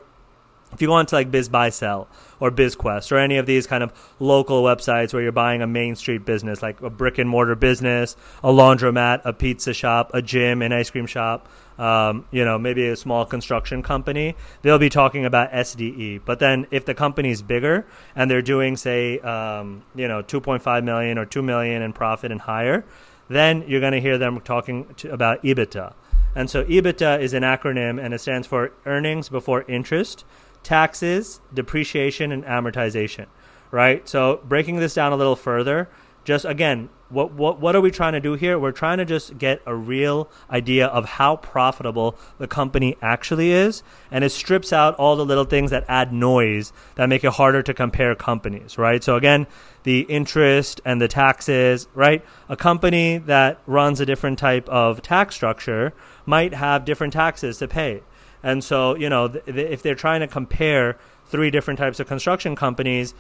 if 0.72 0.80
you 0.80 0.88
go 0.88 0.94
onto 0.94 1.14
like 1.14 1.30
BizBuySell 1.30 2.06
or 2.40 2.50
BizQuest 2.50 3.12
or 3.12 3.18
any 3.18 3.36
of 3.36 3.46
these 3.46 3.66
kind 3.66 3.82
of 3.82 3.92
local 4.18 4.62
websites 4.62 5.12
where 5.12 5.22
you're 5.22 5.32
buying 5.32 5.60
a 5.60 5.66
main 5.66 5.96
street 5.96 6.24
business, 6.24 6.62
like 6.62 6.80
a 6.80 6.90
brick 6.90 7.18
and 7.18 7.28
mortar 7.28 7.54
business, 7.54 8.16
a 8.42 8.48
laundromat, 8.48 9.20
a 9.24 9.32
pizza 9.32 9.74
shop, 9.74 10.10
a 10.14 10.22
gym, 10.22 10.62
an 10.62 10.72
ice 10.72 10.88
cream 10.88 11.06
shop, 11.06 11.48
um, 11.78 12.26
you 12.30 12.44
know, 12.44 12.58
maybe 12.58 12.88
a 12.88 12.96
small 12.96 13.26
construction 13.26 13.82
company, 13.82 14.34
they'll 14.62 14.78
be 14.78 14.88
talking 14.88 15.24
about 15.24 15.50
SDE. 15.52 16.22
But 16.24 16.38
then 16.38 16.66
if 16.70 16.84
the 16.84 16.94
company's 16.94 17.42
bigger 17.42 17.86
and 18.16 18.30
they're 18.30 18.42
doing, 18.42 18.76
say, 18.76 19.18
um, 19.20 19.82
you 19.94 20.08
know, 20.08 20.22
2.5 20.22 20.84
million 20.84 21.18
or 21.18 21.26
2 21.26 21.42
million 21.42 21.82
in 21.82 21.92
profit 21.92 22.32
and 22.32 22.40
higher, 22.40 22.84
then 23.28 23.64
you're 23.66 23.80
going 23.80 23.92
to 23.92 24.00
hear 24.00 24.18
them 24.18 24.40
talking 24.40 24.86
to, 24.96 25.12
about 25.12 25.42
EBITDA. 25.42 25.94
And 26.34 26.48
so 26.48 26.64
EBITDA 26.64 27.20
is 27.20 27.34
an 27.34 27.42
acronym 27.42 28.02
and 28.02 28.14
it 28.14 28.20
stands 28.20 28.46
for 28.46 28.72
earnings 28.86 29.28
before 29.28 29.64
interest 29.68 30.24
taxes, 30.62 31.40
depreciation, 31.52 32.30
and 32.30 32.44
amortization, 32.44 33.26
right? 33.70 34.08
So 34.08 34.40
breaking 34.44 34.76
this 34.76 34.94
down 34.94 35.12
a 35.12 35.16
little 35.16 35.36
further, 35.36 35.88
just 36.24 36.44
again, 36.44 36.88
what, 37.12 37.32
what, 37.32 37.60
what 37.60 37.76
are 37.76 37.80
we 37.80 37.90
trying 37.90 38.14
to 38.14 38.20
do 38.20 38.34
here? 38.34 38.58
We're 38.58 38.72
trying 38.72 38.98
to 38.98 39.04
just 39.04 39.36
get 39.36 39.60
a 39.66 39.74
real 39.74 40.30
idea 40.50 40.86
of 40.86 41.04
how 41.04 41.36
profitable 41.36 42.16
the 42.38 42.48
company 42.48 42.96
actually 43.02 43.52
is. 43.52 43.82
And 44.10 44.24
it 44.24 44.30
strips 44.30 44.72
out 44.72 44.94
all 44.96 45.16
the 45.16 45.24
little 45.26 45.44
things 45.44 45.70
that 45.70 45.84
add 45.88 46.12
noise 46.12 46.72
that 46.94 47.08
make 47.08 47.22
it 47.22 47.34
harder 47.34 47.62
to 47.62 47.74
compare 47.74 48.14
companies, 48.14 48.78
right? 48.78 49.04
So, 49.04 49.16
again, 49.16 49.46
the 49.82 50.00
interest 50.02 50.80
and 50.84 51.00
the 51.00 51.08
taxes, 51.08 51.86
right? 51.94 52.24
A 52.48 52.56
company 52.56 53.18
that 53.18 53.60
runs 53.66 54.00
a 54.00 54.06
different 54.06 54.38
type 54.38 54.68
of 54.68 55.02
tax 55.02 55.34
structure 55.34 55.92
might 56.24 56.54
have 56.54 56.84
different 56.84 57.12
taxes 57.12 57.58
to 57.58 57.68
pay. 57.68 58.02
And 58.42 58.64
so, 58.64 58.96
you 58.96 59.08
know, 59.08 59.28
th- 59.28 59.44
th- 59.44 59.70
if 59.70 59.82
they're 59.82 59.94
trying 59.94 60.20
to 60.20 60.26
compare 60.26 60.96
three 61.26 61.50
different 61.50 61.78
types 61.78 62.00
of 62.00 62.06
construction 62.06 62.56
companies, 62.56 63.14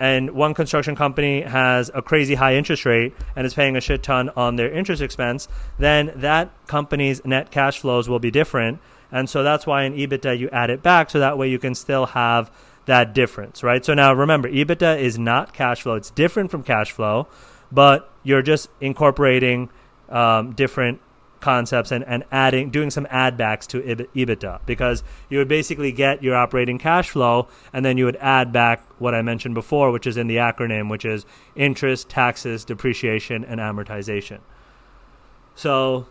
and 0.00 0.30
one 0.30 0.54
construction 0.54 0.96
company 0.96 1.42
has 1.42 1.90
a 1.92 2.00
crazy 2.00 2.34
high 2.34 2.54
interest 2.54 2.86
rate 2.86 3.14
and 3.36 3.46
is 3.46 3.52
paying 3.52 3.76
a 3.76 3.80
shit 3.82 4.02
ton 4.02 4.30
on 4.30 4.56
their 4.56 4.72
interest 4.72 5.02
expense, 5.02 5.46
then 5.78 6.10
that 6.16 6.50
company's 6.66 7.22
net 7.26 7.50
cash 7.50 7.78
flows 7.78 8.08
will 8.08 8.18
be 8.18 8.30
different. 8.30 8.80
And 9.12 9.28
so 9.28 9.42
that's 9.42 9.66
why 9.66 9.84
in 9.84 9.94
EBITDA 9.94 10.38
you 10.38 10.48
add 10.50 10.70
it 10.70 10.82
back 10.82 11.10
so 11.10 11.18
that 11.18 11.36
way 11.36 11.50
you 11.50 11.58
can 11.58 11.74
still 11.74 12.06
have 12.06 12.50
that 12.86 13.12
difference, 13.12 13.62
right? 13.62 13.84
So 13.84 13.92
now 13.92 14.14
remember, 14.14 14.48
EBITDA 14.48 14.98
is 14.98 15.18
not 15.18 15.52
cash 15.52 15.82
flow. 15.82 15.96
It's 15.96 16.10
different 16.10 16.50
from 16.50 16.62
cash 16.62 16.92
flow, 16.92 17.28
but 17.70 18.10
you're 18.22 18.42
just 18.42 18.70
incorporating 18.80 19.68
um, 20.08 20.52
different 20.52 21.00
concepts 21.40 21.90
and, 21.90 22.04
and 22.04 22.24
adding 22.30 22.70
doing 22.70 22.90
some 22.90 23.06
add 23.10 23.36
backs 23.36 23.66
to 23.66 23.80
EBITDA 23.80 24.60
because 24.66 25.02
you 25.28 25.38
would 25.38 25.48
basically 25.48 25.92
get 25.92 26.22
your 26.22 26.36
operating 26.36 26.78
cash 26.78 27.10
flow 27.10 27.48
and 27.72 27.84
then 27.84 27.96
you 27.96 28.04
would 28.04 28.16
add 28.16 28.52
back 28.52 28.84
what 28.98 29.14
I 29.14 29.22
mentioned 29.22 29.54
before, 29.54 29.90
which 29.90 30.06
is 30.06 30.16
in 30.16 30.26
the 30.26 30.36
acronym, 30.36 30.90
which 30.90 31.04
is 31.04 31.24
interest, 31.54 32.08
taxes, 32.08 32.64
depreciation, 32.64 33.44
and 33.44 33.60
amortization. 33.60 34.40
So 35.54 36.06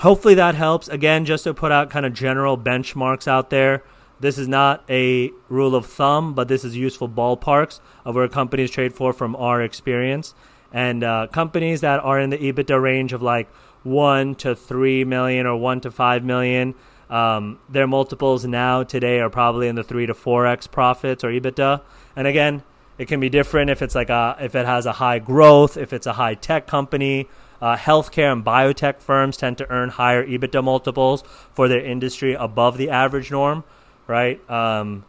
hopefully 0.00 0.34
that 0.34 0.54
helps. 0.54 0.88
Again, 0.88 1.24
just 1.24 1.44
to 1.44 1.54
put 1.54 1.72
out 1.72 1.90
kind 1.90 2.06
of 2.06 2.12
general 2.12 2.58
benchmarks 2.58 3.28
out 3.28 3.50
there. 3.50 3.82
This 4.18 4.38
is 4.38 4.48
not 4.48 4.82
a 4.88 5.30
rule 5.50 5.74
of 5.74 5.84
thumb, 5.84 6.32
but 6.32 6.48
this 6.48 6.64
is 6.64 6.74
useful 6.74 7.08
ballparks 7.08 7.80
of 8.04 8.14
where 8.14 8.28
companies 8.28 8.70
trade 8.70 8.94
for 8.94 9.12
from 9.12 9.36
our 9.36 9.60
experience. 9.60 10.34
And 10.72 11.04
uh, 11.04 11.26
companies 11.32 11.82
that 11.82 12.00
are 12.00 12.18
in 12.18 12.30
the 12.30 12.38
EBITDA 12.38 12.80
range 12.80 13.12
of 13.12 13.22
like 13.22 13.48
one 13.86 14.34
to 14.36 14.54
three 14.54 15.04
million 15.04 15.46
or 15.46 15.56
one 15.56 15.80
to 15.80 15.90
five 15.90 16.24
million. 16.24 16.74
Um, 17.08 17.60
their 17.68 17.86
multiples 17.86 18.44
now 18.44 18.82
today 18.82 19.20
are 19.20 19.30
probably 19.30 19.68
in 19.68 19.76
the 19.76 19.84
three 19.84 20.06
to 20.06 20.14
four 20.14 20.46
x 20.46 20.66
profits 20.66 21.22
or 21.22 21.28
EBITDA. 21.28 21.80
And 22.16 22.26
again, 22.26 22.64
it 22.98 23.06
can 23.06 23.20
be 23.20 23.28
different 23.28 23.70
if 23.70 23.80
it's 23.82 23.94
like 23.94 24.10
a 24.10 24.36
if 24.40 24.54
it 24.54 24.66
has 24.66 24.86
a 24.86 24.92
high 24.92 25.18
growth, 25.18 25.76
if 25.76 25.92
it's 25.92 26.06
a 26.06 26.14
high 26.14 26.34
tech 26.34 26.66
company. 26.66 27.28
Uh, 27.60 27.74
healthcare 27.74 28.30
and 28.30 28.44
biotech 28.44 29.00
firms 29.00 29.36
tend 29.38 29.56
to 29.56 29.70
earn 29.70 29.88
higher 29.88 30.26
EBITDA 30.26 30.62
multiples 30.62 31.24
for 31.54 31.68
their 31.68 31.80
industry 31.80 32.34
above 32.34 32.76
the 32.76 32.90
average 32.90 33.30
norm, 33.30 33.64
right? 34.06 34.38
Um, 34.50 35.06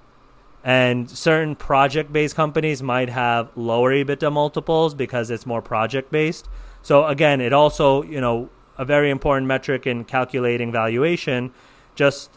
and 0.64 1.10
certain 1.10 1.56
project 1.56 2.14
based 2.14 2.36
companies 2.36 2.82
might 2.82 3.10
have 3.10 3.50
lower 3.56 3.92
EBITDA 3.92 4.32
multiples 4.32 4.96
because 4.96 5.30
it's 5.30 5.46
more 5.46 5.62
project 5.62 6.10
based. 6.10 6.48
So 6.82 7.06
again, 7.06 7.42
it 7.42 7.52
also, 7.52 8.04
you 8.04 8.22
know, 8.22 8.50
a 8.78 8.86
very 8.86 9.10
important 9.10 9.48
metric 9.48 9.88
in 9.88 10.04
calculating 10.04 10.72
valuation, 10.72 11.52
just 11.96 12.32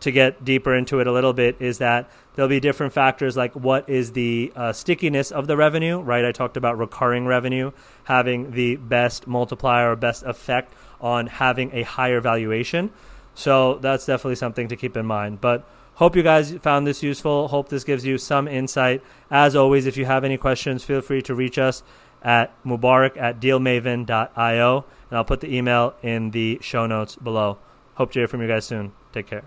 to 0.00 0.10
get 0.10 0.44
deeper 0.44 0.74
into 0.74 1.00
it 1.00 1.06
a 1.06 1.12
little 1.12 1.32
bit, 1.32 1.56
is 1.60 1.78
that 1.78 2.10
there'll 2.34 2.48
be 2.48 2.60
different 2.60 2.92
factors 2.92 3.36
like 3.36 3.52
what 3.54 3.88
is 3.88 4.12
the 4.12 4.52
uh, 4.56 4.72
stickiness 4.72 5.30
of 5.30 5.46
the 5.46 5.56
revenue, 5.56 6.00
right? 6.00 6.24
I 6.24 6.32
talked 6.32 6.56
about 6.56 6.78
recurring 6.78 7.26
revenue 7.26 7.72
having 8.04 8.52
the 8.52 8.76
best 8.76 9.26
multiplier 9.26 9.92
or 9.92 9.96
best 9.96 10.22
effect 10.24 10.74
on 11.00 11.26
having 11.26 11.70
a 11.72 11.82
higher 11.82 12.20
valuation. 12.20 12.90
So 13.34 13.76
that's 13.76 14.06
definitely 14.06 14.36
something 14.36 14.68
to 14.68 14.76
keep 14.76 14.96
in 14.96 15.06
mind. 15.06 15.40
But 15.40 15.68
hope 15.94 16.16
you 16.16 16.22
guys 16.22 16.52
found 16.58 16.86
this 16.86 17.02
useful. 17.02 17.48
Hope 17.48 17.68
this 17.68 17.84
gives 17.84 18.04
you 18.04 18.18
some 18.18 18.48
insight. 18.48 19.02
As 19.30 19.56
always, 19.56 19.86
if 19.86 19.96
you 19.96 20.04
have 20.04 20.24
any 20.24 20.36
questions, 20.36 20.84
feel 20.84 21.00
free 21.00 21.22
to 21.22 21.34
reach 21.34 21.58
us 21.58 21.82
at 22.22 22.52
mubarak 22.64 23.16
at 23.16 23.40
dealmaven.io. 23.40 24.84
And 25.12 25.18
I'll 25.18 25.24
put 25.26 25.42
the 25.42 25.54
email 25.54 25.92
in 26.02 26.30
the 26.30 26.58
show 26.62 26.86
notes 26.86 27.16
below. 27.16 27.58
Hope 27.96 28.12
to 28.12 28.20
hear 28.20 28.28
from 28.28 28.40
you 28.40 28.48
guys 28.48 28.64
soon. 28.64 28.92
Take 29.12 29.26
care. 29.26 29.44